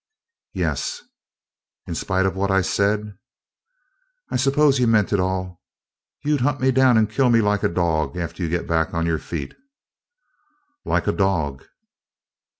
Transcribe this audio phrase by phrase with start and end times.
[0.55, 1.03] "Yes."
[1.85, 3.19] "In spite of what I've said?"
[4.31, 5.61] "I suppose you meant it all?
[6.23, 9.05] You'd hunt me down and kill me like a dog after you get back on
[9.05, 9.53] your feet?"
[10.85, 11.65] "Like a dog."